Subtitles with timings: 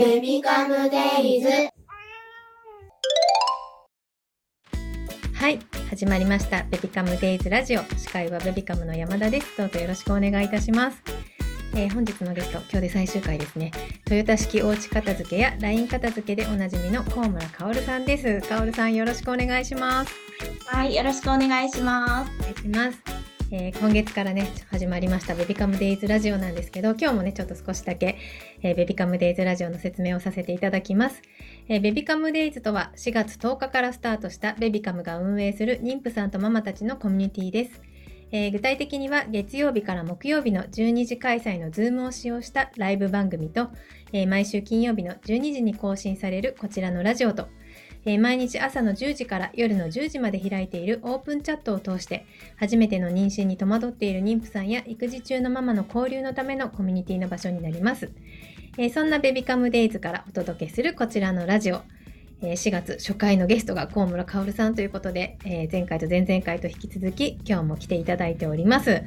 [0.00, 1.48] ベビカムデイズ
[5.34, 5.58] はい
[5.90, 11.02] 始まりましたベビカムデイズラジオ司会はベビカムの山田ですどうぞよろしくお願いいたします
[11.74, 13.70] えー、本日のゲスト、今日で最終回ですね。
[14.04, 18.40] トヨタ式おうち片付けや LINE 片付けでおなじみの高村薫さんです。
[18.40, 20.12] 薫さん、よろしくお願いします。
[20.66, 22.32] はい、よろしくお願いします。
[22.40, 23.09] お願いします。
[23.52, 28.16] えー、今月からね始まりましたベビカムデイズラジオなんですけど今日もねちょっと少しだけ、
[28.62, 31.20] えー、ベビカムデイズラジオの説明をさせていただきます、
[31.68, 37.82] えー、ベビカムデイズとは4月10日からスタートしたベビカムが運営する妊婦さんとママたちのコミュニティです。
[38.32, 43.70] えー、具体的には月曜日から木曜日の12時開催の Zoom を使用したライブ番組と、
[44.12, 47.48] えー、毎週金曜日の12時に更新されるこちらのラジオと、
[48.04, 58.10] えー、毎日朝の10時から夜の10時まで開いているオープンチャットを通して初めての妊娠に戸惑っている妊婦さんや育児中のママの交流のためのコミュニティの場所になります、
[58.78, 61.82] えー、そんなベビカムデイズからお届けするこちらのラジオ
[62.42, 69.02] 4月初回のゲストが高村薫さんということで、え前回と前々回と引き続き今日も来ていただいております。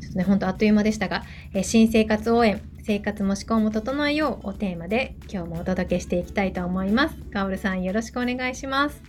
[0.00, 1.22] ちょっとね、ほんとあっという間でしたが、
[1.52, 7.16] え新生活応援、生活も思考も整えようをテーマで今日もお届けしていきたいと思います。
[7.30, 9.02] カオルさんよろしくお願いします。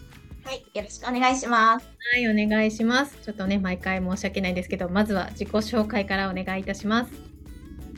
[0.44, 1.88] はい、よろしくお願いします。
[2.12, 3.18] はい、お願いします。
[3.24, 7.14] ちょっとね、毎回申し訳ないんですけど、まずは自己紹介からお願いいたします。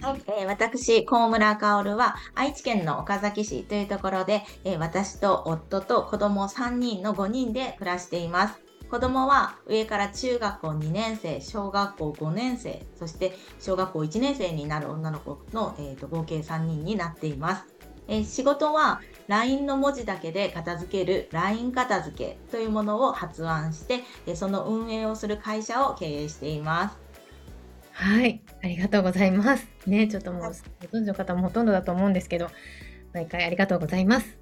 [0.04, 8.71] はい、えー、私、高村薫は愛知県の岡崎市というところで、えー、私と夫と子供3人の5人で暮らしています。
[8.92, 17.64] 子供は上から中学校2年生、小学校5年生、そして小学校1年生になる女の子の、えーと、合計3人になっています。
[18.09, 26.97] えー、仕事は LINE の文字だけで片付ける LINE 片付けというものを発案して、えその運営をする会社を経営しています。
[27.94, 29.66] はい、ありがとうございます。
[29.88, 32.50] ね、ちょっともうご存知の方もほとんどだと思うんですけど、
[33.13, 34.41] 毎回ありがとうございます。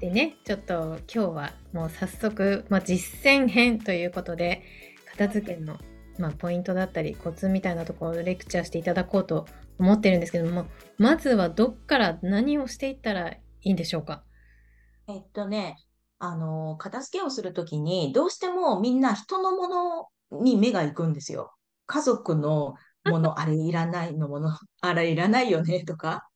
[0.00, 4.62] でねちょっと今日はもう早速、まあ、実践編ということで
[5.10, 5.78] 片付けの、
[6.18, 9.46] まあ、ポイントだったりコツみたいなところをレクチャーしていただこうと
[9.78, 10.66] 思ってるんですけども
[10.96, 14.24] まずはどっから何をしていったらいいんでしょうか？
[15.06, 15.76] えっとね
[16.18, 20.08] あの片付けをするときにどうしてもみんな人のもの
[20.42, 21.52] に目が行くんですよ。
[21.86, 22.74] 家族の
[23.04, 24.50] もの、 あれいらないのもの、
[24.80, 26.28] あれいらないよねとか。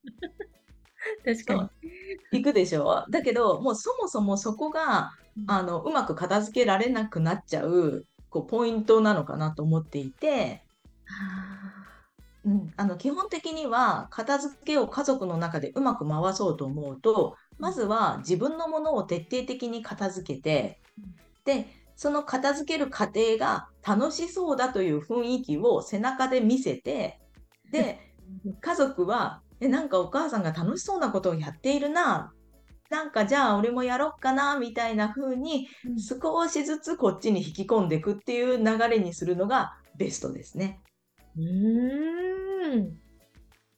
[1.24, 2.40] 確かに。
[2.40, 3.04] 行くでしょ？
[3.10, 5.12] だけど、もうそもそもそこが、
[5.46, 10.64] あの、うまく片付けられなくなっちゃう、こう、ポイントなのかなと思っていて、
[12.44, 20.78] うん、あの基本的には片付けを家族の中でうまく回そうと思うとまずは自分のものを徹底的に片付けて
[21.44, 21.66] で
[21.96, 27.18] その片付ける過程が楽しそうだという雰囲気を背中で見せて
[27.70, 27.98] で
[28.60, 32.32] 家族はえ、なんかお母さんが楽しそうなことをやっているな。
[32.90, 40.80] なんかじゃあ俺もやろっかなみたいな風に少しずつこっちに引き込んでいくっていう流れにするのがベストですね。
[41.36, 43.04] うーん。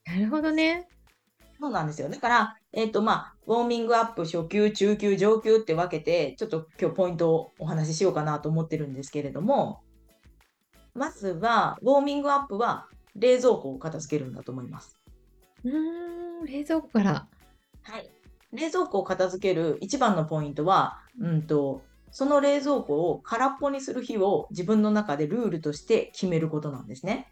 [0.04, 0.88] なるほどね。
[1.58, 2.08] そうなんですよ。
[2.08, 9.80] だから、えっ、ー、と、まあ、ウォーミングアップ、初級、中級、上級って分けて、ちょっと今日ポイントをお話ししようかなと思ってるんですけれども、
[10.94, 14.95] まずは、ウォーミングアップは冷蔵庫を片付けるんだと思います。
[15.66, 17.26] うん、冷蔵庫から。
[17.82, 18.10] はい。
[18.52, 27.30] 冷蔵庫を片付ける一番のポイントは、うんと、その冷蔵庫を空っぽにする日を自分の中でルールとして決めることなんですね。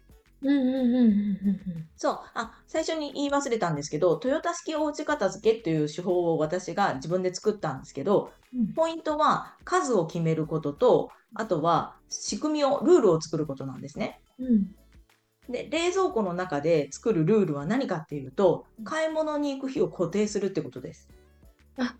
[1.95, 14.21] そうあ最初に言い忘れたんですけどトヨタ式おうち片付けっていう手法を私が自分で作ったんですけど、うん、ポイントは数を決めることとあとは仕組みをルールを作ることなんですね。
[14.37, 14.75] うん
[15.49, 21.09] で、冷蔵庫の中で作るルールは何かっていうと、買い物に行く日を固定するってことです。
[21.77, 21.95] あ、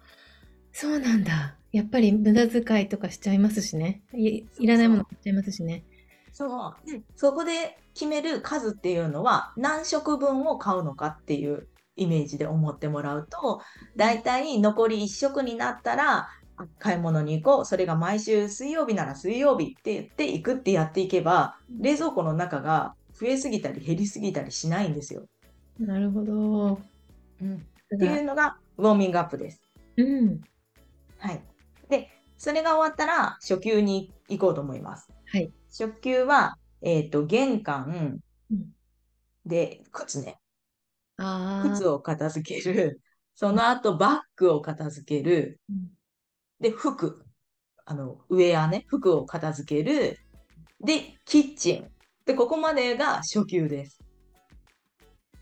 [0.72, 1.56] そうなんだ。
[1.72, 4.02] やっぱり無駄遣いとかしちゃいますしね。
[4.14, 5.84] いいらないもの買っちゃいますしね。
[6.32, 6.90] そう。
[6.90, 13.62] で、そこで決める数っていうのは、何食分を買うのかっていうイメージで思ってもらうと、
[13.96, 16.30] だいたい残り1食になったら、
[16.80, 17.66] 買い物に行こう。
[17.66, 25.28] それが毎週水曜日なら水曜日って言って行くってやっていけば、冷蔵庫の中が増えすぎたり減りすぎたりしないんですよ。
[25.80, 26.80] なるほど。
[27.42, 29.62] うん、っていうのがウォーミングアップです。
[29.98, 30.42] うん。
[31.18, 31.42] はい。
[31.90, 35.10] で、それが終わったら初級に行こうと思います。
[35.28, 35.52] はい。
[35.70, 38.22] 初級は、えっ、ー、と、玄関、
[38.52, 38.66] うん、
[39.46, 40.40] で、靴ね。
[41.18, 43.02] 靴を片付ける。
[43.36, 45.60] その後、バッグを片付ける。
[45.70, 45.88] うん、
[46.60, 47.26] で、服。
[47.86, 48.86] あの、ウェアね。
[48.88, 50.20] 服を片付ける。
[50.84, 51.95] で、キッチン。
[52.26, 54.00] で、ここまでが初級です。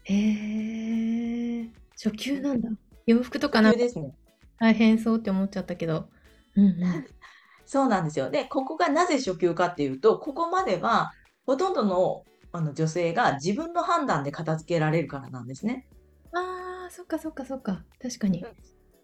[0.03, 2.69] へえ、初級なんだ。
[3.05, 4.13] 洋服とかなんかですね。
[4.59, 6.09] 大変そうって思っちゃったけど。
[6.55, 7.05] うんうん。
[7.65, 8.29] そうなんですよ。
[8.29, 11.11] で、ここがなぜ初級かっていうと、ここまでは
[11.45, 15.87] ほとんどのあの女性が自分の判断で片付けられるからなんですね。
[16.33, 17.83] ああ、そっかそっかそっか。
[18.01, 18.45] 確かに。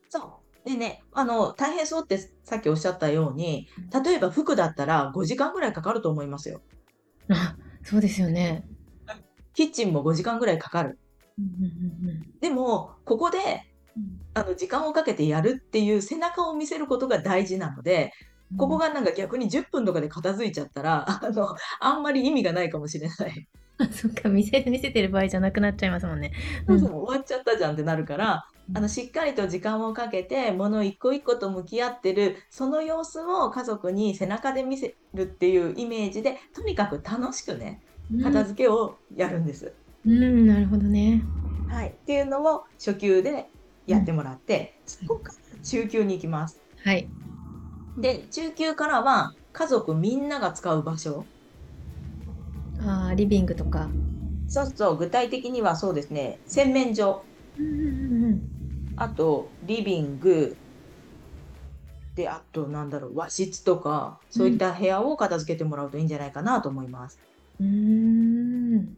[0.09, 0.69] そう。
[0.69, 3.67] でね、あの、大変そうってさっきおっしゃったように、
[4.03, 6.61] 例えば服だったら5時間ぐらいかかると思いますよ。
[7.29, 7.55] あ、
[7.89, 8.63] そうですよね。
[9.55, 10.99] キッチンも5時間ぐらいかかる。
[11.39, 13.39] うんうんうんでも、ここで
[13.97, 18.13] うんあの時間をかけてやるっていう背中を見せることが大事なので、
[18.57, 23.47] ここがなんか逆に10分とかで片付いちゃったら、あの、あんまり意味がないかもしれない。
[23.79, 26.31] あ、そっか、見せ 見せてる場合じゃなくなっちゃいますもんね。
[26.67, 37.81] そうそう終わっちゃったじゃんってなるから、うんあのしっかりと時間をかけて、もの一個一個と向き合ってる、その様子を家族に背中で見せるっていうイメージで、とにかく楽しくね、
[38.21, 39.73] 片付けをやるんです。
[40.05, 41.23] うん、うん、なるほどね。
[41.67, 41.89] はい。
[41.89, 43.47] っていうのを初級で
[43.87, 46.61] やってもらって、そこから中級に行きます。
[46.83, 47.09] はい。
[47.97, 51.25] で、中級からは家族みんなが使う場所。
[52.81, 53.91] ああ、リビングとか。
[54.47, 57.25] そうそう、具体的にはそうですね、洗面所、
[57.57, 58.49] うんうんうん
[59.01, 60.57] あとリビング、
[62.15, 67.17] で、あとなんだろう、和室とか、そういった部屋を片付けてもらうといいんじゃないかなと思います。
[67.61, 68.75] うん。
[68.75, 68.89] ん。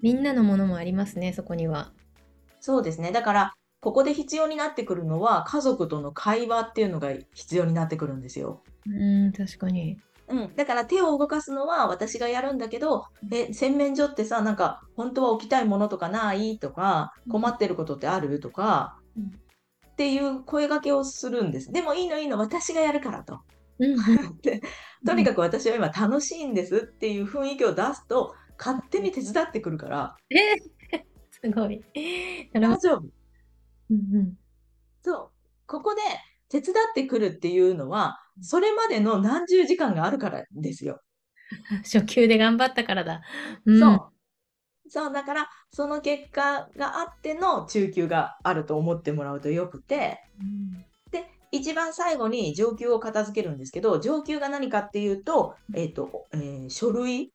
[0.00, 1.92] みんなのものもありますね、そこには。
[2.60, 3.10] そうですね。
[3.10, 8.62] だから、ここで必要になってくるのは、家族との会話っていうのが必要になってくるんですよ。
[8.86, 9.98] うん、確かに。
[10.28, 19.40] うん、だから手を動かすのは私がやるんだけど、え、洗面所ってさ、なんか本当は置きたいものとかないとか、困ってることってあるとか、うん
[19.94, 21.70] っていう声掛けをするんです。
[21.70, 23.42] でもいいのいいの、私がやるからと。
[23.78, 23.94] うん、
[24.42, 24.60] で
[25.06, 30.74] とにかく私は今楽しいんですっていう雰囲気を出すと、勝手に手伝ってくるから、えー
[31.30, 31.84] すごい。
[32.52, 33.04] 大丈夫。
[33.90, 34.38] うんうん
[35.02, 35.30] そう。
[35.66, 36.00] ここで
[36.48, 41.00] 手伝ってくるっていうのは、それまでの何十時間があるからですよ。
[41.84, 43.22] 初級で頑張ったからだ。
[43.64, 44.14] うん、そう。
[44.88, 57.32] そう、だから、その結果があっての中級があると思ってもらうとよくて、うんで、一番最後に上級を片付けるんですけど、上級が何かっていうと、えっ、と、えー書類、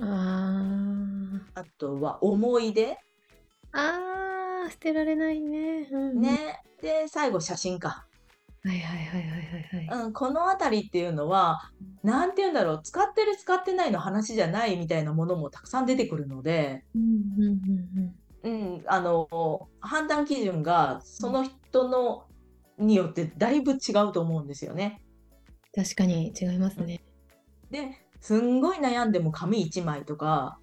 [0.00, 2.96] ああとは思い出、ー
[3.72, 5.88] あー、捨てられないね。
[5.90, 6.62] うん、ね。
[6.82, 8.06] で、最後写真か。
[8.66, 10.04] はいはいはいはいはいはい。
[10.04, 11.70] うん、このあたりっていうのは、
[12.02, 16.82] なんて言うんだろう、使ってる使ってないの話じゃないみたいなものもたくさん出てくるので、
[18.42, 22.24] うんあの、判断基準がその人の
[22.78, 25.02] によってだいぶ違うと思うんですよね。
[25.76, 27.02] うん、確かに違いますね。
[27.70, 27.90] で、
[28.20, 30.58] すんごい悩んでも紙一枚とか、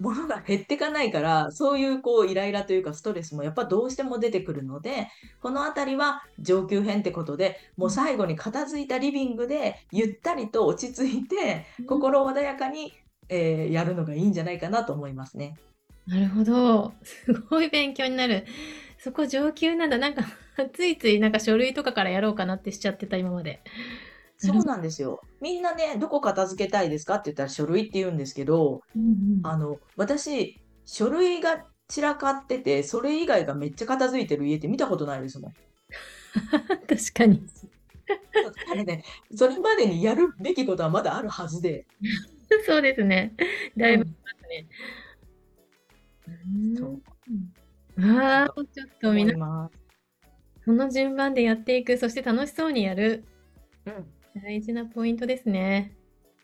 [0.00, 5.08] 物が減ってかないから、そういうこうイライラというかストレスもやっぱどうしても出てくるので、
[5.40, 12.92] このあたりは上級編ってことで、もう最後に片付いたリビングでゆったりと落ち着いて、心穏やかに、
[13.28, 15.54] えーやるのがいいんじゃないかなと思いますね。
[16.06, 16.92] なるほど。
[17.02, 18.44] すごい勉強になる。
[18.98, 19.98] そこ上級なんだ。
[19.98, 20.24] なんか
[20.72, 23.60] ついついなんか書類とかからやろうかなってしちゃってた今まで。
[24.42, 25.20] そうなんですよ。
[25.40, 27.16] みんなね、どこ片付けたいですか？
[27.16, 29.06] って言ったら書類って言うんですけど、うんう
[29.42, 35.52] んあの、私、書類が散らかってて、それ以外がめっちゃ片付いてる家って見たことないですもん。
[36.88, 37.42] 確かに。
[38.70, 39.04] あれね、
[39.34, 41.86] それまでにやるべきことはまだあるはずで。
[42.66, 43.34] そうですね。
[43.76, 44.66] だいぶありますね。
[46.78, 47.04] そううん
[48.16, 49.74] ああ、ちょっとみんな思います。
[50.64, 53.24] その順番でやっていく、そして楽しそうにやる。
[53.86, 54.06] うん。
[54.34, 55.96] 大事なポイントですね。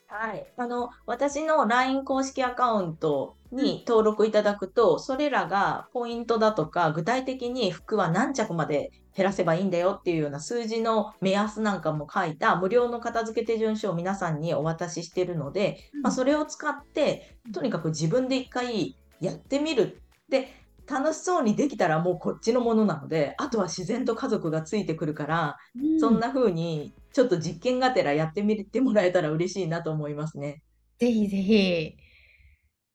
[0.09, 0.47] はい。
[0.57, 20.01] あの、私の LINE 公式アカウントに登録いただくと、それらがポイントだとか、具体的に服は何着まで減らせばいいんだよっていうような数字の目安なんかも書いた無料の片付け手順書を皆さんにお渡ししているので、まあ、それを使って、とにかく自分で一回やってみる。
[20.29, 20.49] で、
[20.89, 25.57] 楽しそうにできたらもうこっちのものなので、あとは自然と家族がついてくるから、
[25.99, 30.63] そんな風にちょっと実験がてらやってみてもらえたら嬉しいなと思いますね。
[30.99, 31.97] ぜひぜひ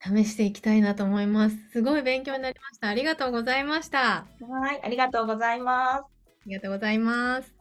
[0.00, 1.56] 試していきたいなと思います。
[1.72, 2.86] すごい勉強になりました。
[2.86, 4.18] ありがとうございました。
[4.18, 6.04] あはい、ありがとうございます。
[6.46, 7.52] りがとうございます。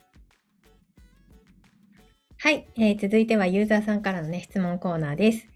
[2.37, 5.47] はい、えー続いてはユーザーさんからのね、質問コーナーです。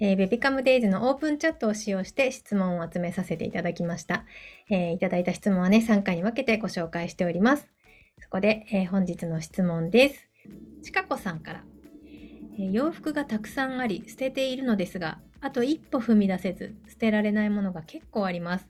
[0.00, 4.24] えー、ベビカムデイズのオープンチャットを使用して質問を集めさせていただきました。
[4.70, 7.68] えーいただいた質問はね、3回に分けてご紹介しております。
[8.22, 10.27] そこで、えー本日の質問です。
[10.82, 11.64] ちかこさんから、
[12.58, 18.68] えー洋服がたくさんあり、捨てているのですが、あと一歩踏み出せず、捨てられないものが結構あります。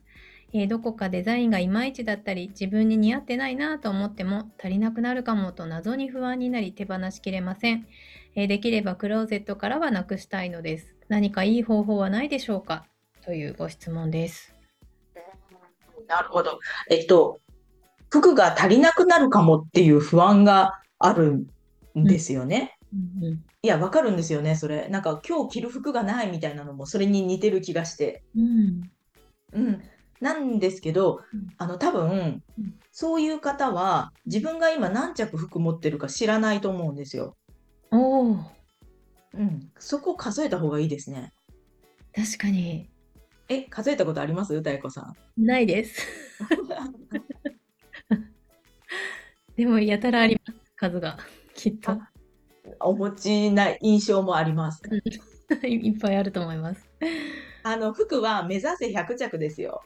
[0.51, 7.85] えー、どこかデザインがいまいちだったり自分に似合ってないなと思っても足りなくなるかもと謎に不安になり手放しきれません、
[8.33, 10.95] えー、できればクローゼットからはなくしたいのです。
[11.07, 12.85] 何かいい方法はないでしょうか？
[13.23, 14.55] というご質問です。
[16.07, 16.59] なるほど。
[16.89, 17.39] えっと
[18.09, 21.45] 服が足りなくなるかもっていう不安がある
[21.97, 28.91] んですよね、うんうん、いやわかるんですよねそれなんか今日着る服がないみたいなのもそれに似てる気がして、うん、
[29.53, 29.81] うん、
[30.21, 31.21] なんですけど、
[31.57, 32.43] あの多分、
[32.91, 37.37] そういう方は自分が今何着服持ってるか知らないと思うんですよ。
[37.91, 38.37] おお。
[39.33, 41.33] うん、そこ数えた方がいいですね。
[42.13, 42.89] 確かに。
[43.47, 44.55] え、数えたことあります？
[44.57, 45.45] 太鼓さん。
[45.45, 46.05] ないです。
[49.55, 51.17] でも、やたらあります、数が。
[51.59, 51.97] きっと。
[52.79, 54.81] お持ちな印象もあります。
[55.67, 56.89] いっぱいあると思います。
[57.63, 59.81] あの服は目指せ100着ですよ。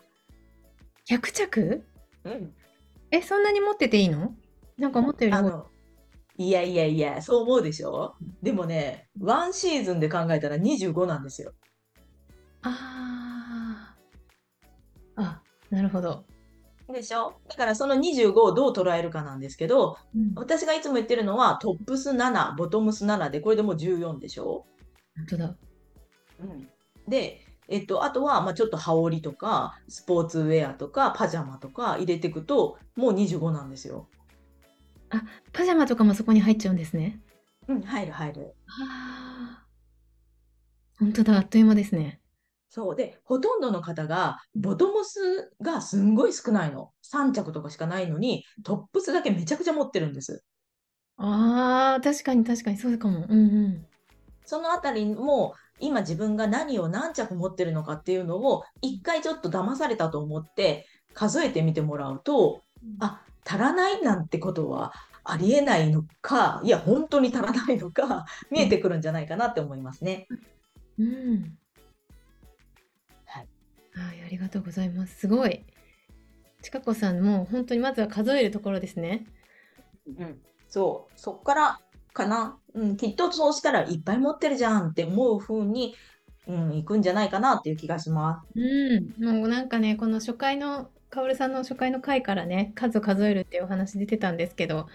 [1.10, 1.84] 100着？
[2.26, 2.54] うん。
[3.10, 4.36] え、そんなに持ってていいの？
[4.78, 5.32] なんか持ってる
[6.38, 8.14] いやいやいや、そう思うでしょ？
[8.44, 11.54] でもね、ワンシーズンで考えたら25なんですよ。
[12.62, 13.96] あ
[15.16, 15.22] あ。
[15.22, 16.26] あ、なるほど。
[16.94, 17.34] でしょ？
[17.50, 24.66] だからその25をどう捉えるかなんですけど、うん、私がいつも言ってるのはトップス7、ボトムス7で、これでもう14でしょ？
[25.18, 25.56] 本当だ。
[26.40, 26.70] うん。
[27.08, 34.08] で、えっと、あとは、まあ、ちょっと羽織とか、スポーツウェアとか、パジャマとか入れていくと、もう25なんですよ。
[35.10, 37.22] あ、パジャマとかもそこに入っちゃうんですね。
[37.68, 38.42] うん、入る入る。
[38.66, 39.66] はあ。
[41.00, 42.20] 本当だ、あっという間ですね。
[42.74, 42.96] そう。
[42.96, 46.90] で、ほとんどの方が、ボトムスがすんごい少ないの。
[47.04, 50.44] 3着とかしかないのに、トップスだけめちゃくちゃ持ってるんです。
[51.18, 53.28] ああ、確かに確かにそうかも。
[53.30, 53.86] うんうん。
[54.44, 62.64] そのあたりも、今自分が何を何着持ってるのかっていうのを一回ちょっと騙されたと思って数えてみてもらうと、
[63.00, 70.28] あ足らないなんてことはありえないのかいや本当に足らないのか見えてくるんじゃないかなって思いますね。
[70.98, 71.63] うん、はい、
[73.96, 75.20] はい、ありがとうございます。
[75.20, 75.64] すごい。
[76.62, 79.26] ちかこさんも本当にまずは数えるところですね。
[80.08, 81.80] うん、そうそこから
[82.14, 82.58] かな。
[82.74, 85.96] うん、きっとそうしたらいっぱい持ってるじゃんって思う風に、
[86.48, 88.60] うん、いくんじゃないかなっていう気がします。
[88.60, 94.88] うん、もうなんかね、この初回の、かおるさんの初回の回からね、数数えるっていうお話出てたんですけど、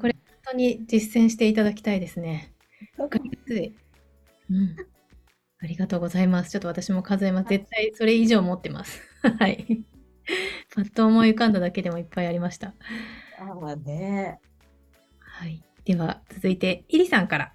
[0.00, 2.52] これ本当に実践していただきたいですね。
[2.98, 3.74] わかりやすい。
[4.50, 4.76] うん。
[5.64, 6.50] ありがとうございます。
[6.50, 7.48] ちょっと私も数えます。
[7.48, 9.00] 絶対それ以上持ってます。
[9.40, 9.82] はい。
[10.74, 12.74] パッと思い浮かんだだけでもいっぱいありました。
[13.38, 14.40] ああね。
[15.20, 15.62] はい。
[15.86, 17.52] では、続いて、イリさんから。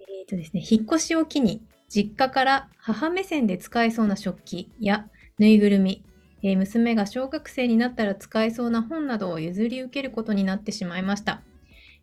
[0.00, 6.04] えっ、ー、とですね、引っ越しを機に、実家から母目線で使えそうな食器やぬいぐるみ、
[6.42, 11.42] えー、娘が小学生になったら使えそうな本などを譲り受けることになってしまいました。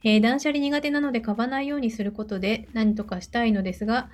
[0.03, 4.09] えー、断捨離苦手なので買わないようにすることで何とかしたいのですが、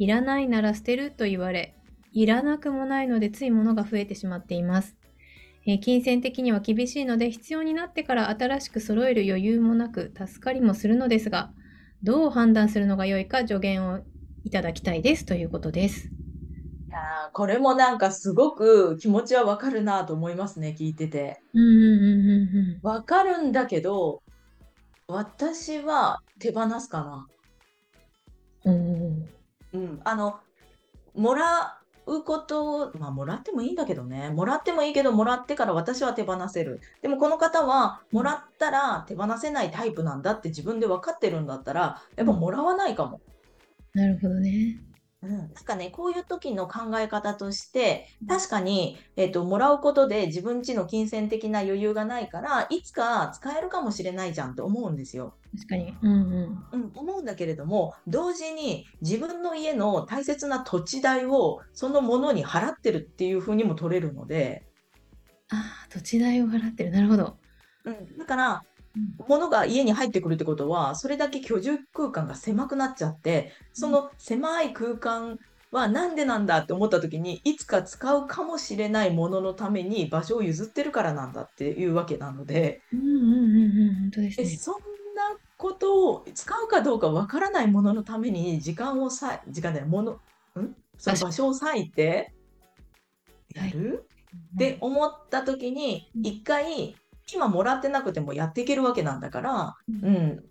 [0.00, 1.74] いらないなら捨てると言われ、
[2.10, 4.96] いらなくもないのでつい物が増えてしまっています。
[5.66, 11.52] えー、金銭的には厳しいので必要になってから新しく揃える余裕もなく助かりもするのですが
[12.02, 14.00] どう判断するのが良いか助言を
[14.42, 16.06] いただきたいですということです。
[16.06, 21.42] いやこれもなんかすごく気持ちはわかるなと思いますね聞いてて。
[22.82, 24.22] わかるんだけど
[25.08, 27.26] 私は手放すかな。
[28.64, 29.28] うん、
[29.72, 30.40] うん、あの
[31.14, 34.30] もらうことを、まあ、もらってもいいんだけどね。
[34.30, 36.80] もらってもいいけど、もらってから私は手放せる。
[37.02, 43.20] でもこの方は、もらったら手放せないタイプなんだって自分で分かってるんだったら、やっぱもらわないかも。
[43.94, 44.89] なるほどね。
[45.22, 55.34] うん、なんかね、こういう時の考え方として、確かに、えっと、もらうことで自分ちの金銭的な余裕がないから、いつか使えるかもしれないじゃんって思うんですよ。
[55.54, 55.94] 確かに。
[56.00, 56.80] うんうん。
[56.80, 64.64] うん、思うんだけれども、同時に自分の家の大切な土地代をそのものに払ってるっていうふうにも取れるので。
[65.50, 66.92] ああ、土地代を払ってる。
[66.92, 67.36] なるほど。
[67.84, 68.62] うん、だから、
[69.28, 75.38] 物が家に入ってくるってことは、それだけ居住空間が狭くなっちゃって、その狭い空間
[75.70, 84.46] はなんでなんだって思った時に、いつか使うかもしれないもののために場所を譲ってるからなんだっていうわけなので、うんうんうんうん、本当ですね。
[84.46, 84.80] そんな
[85.56, 90.18] ことを使うかどうかわからないもののために時間をさ時間でもの、ん？
[90.98, 92.32] その場所を割いて
[93.54, 94.06] やる、
[94.54, 96.96] って思った時に、一回
[97.34, 100.42] 今もらってなくてもやっていけるわけなんだから、うん、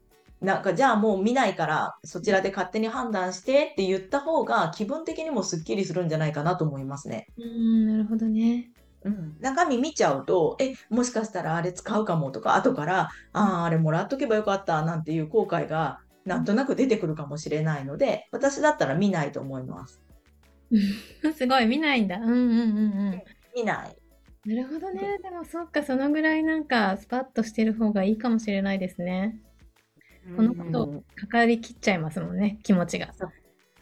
[0.41, 7.27] なんかじゃあもう見ないからそちらで勝手に判断してって言った方が気分的にもすっきりするんじゃないかなと思いますね。
[7.37, 8.71] うんなるほどね。
[9.03, 20.01] うん、中身見ちゃうと、え、もしかしたらあれ使うかもとか、後から、ああ、あれもらっとけばよかったなんていう後悔がなんとなく出てくるかもしれないので、私だったら見ないと思います。
[21.35, 22.17] すごい、見ないんだ。
[22.17, 23.23] うんうんうんうん。
[23.55, 23.95] 見ない。
[24.45, 25.17] なるほどね。
[25.21, 29.39] でもそっか、そのぐらいなんかスパッとしてる方がいいかもしれないですね。
[30.35, 33.09] このこと関わりきっちゃいますもんね、気持ちが。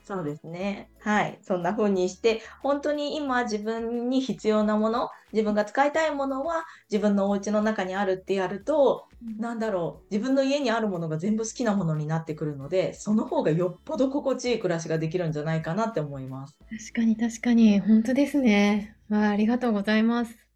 [0.03, 0.89] そうですね。
[0.99, 1.37] はい。
[1.41, 16.57] そんな風にして、本当に今自分に必要なもの、自分が使いたいものは自分のお家の中にあるってやると、うん、なんだろう、自分の家にあるものが全部好きなものになってくるので、その方がよっぽど心地いい暮らしができるんじゃないかなって思います。
[16.69, 18.95] 確かに確かに、本当ですね。
[19.11, 20.46] あありがとうございます。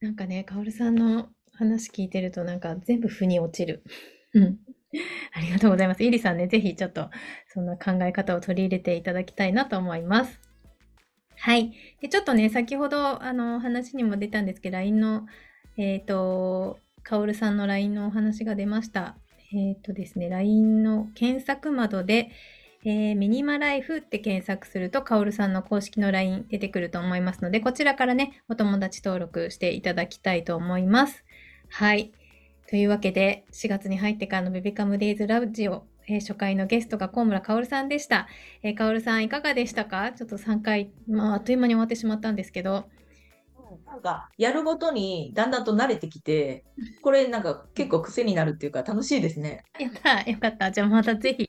[0.00, 3.82] なんかね、かおるさんの話聞いてると、なんか全部腑に落ちる。
[4.34, 4.58] うん。
[5.32, 6.04] ありがとうございます。
[6.04, 7.10] イリさんね、ぜひちょっと
[7.48, 10.40] そんな考え方を取り入れていただきたいなと思います。
[11.38, 11.72] はい。
[12.00, 15.26] で、ちょっとね、先ほど、あの、話にも出たんですけど、LINE の、
[15.76, 19.16] えっ、ー、と、かおるさんの LINE のお話が出ました。
[19.52, 22.30] えっ、ー、とですね、LINE の検索窓で、
[22.84, 31.24] えー、ミニマライフって検索すると、かおるさんの公式の LINE 出てくると思いますので、こちらからね、お友達登録していただきたいと思います。
[31.68, 32.12] はい。
[32.68, 38.28] というわけで、4月に入ってからのベビカムデイズラジオ、えー、初回のゲストが高村薫さんでした。
[38.62, 40.12] えー、薫さんいかがでしたか？
[40.12, 42.88] ちょっと3回、まあ、あっという間に終わってしまったんですけど。
[43.84, 46.64] なんか、やるごとにだんだんと慣れてきて、
[47.02, 49.64] これなんか結構癖になるっていうか楽しいですね。
[49.78, 49.92] やっ
[50.24, 50.70] た、よかった。
[50.70, 51.48] じゃあまたぜひ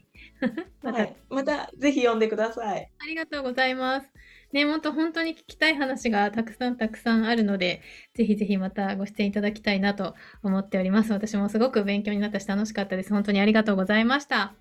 [0.83, 2.91] また、はい、またぜひ読んでください。
[2.99, 4.07] ありがとうございます。
[4.53, 7.81] ね、もっと本当に聞きたい話がたくさんたくさんあるので、
[8.13, 11.11] ぜひぜひまたご出演いただきたいなと思っております。
[11.11, 13.11] 私もすごく勉強になったし楽しかったです。
[13.11, 14.41] 本当にありがとうございました。
[14.41, 14.55] あ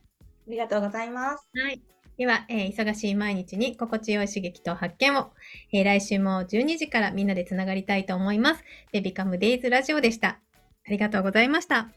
[0.49, 1.49] りがとうございます。
[1.55, 1.81] はい。
[2.17, 5.33] では、えー、忙しい毎日に心地よい刺激と発見を、
[5.73, 8.65] えー、来週も12時からみんなでつながりたいと思います。
[8.93, 10.29] ベビカムデイズラジオでした。
[10.29, 11.91] ありがとうございました。